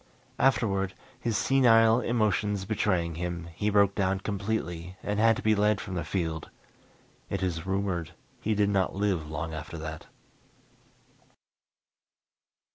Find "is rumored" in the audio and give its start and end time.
7.43-8.15